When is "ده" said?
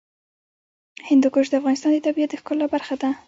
3.01-3.09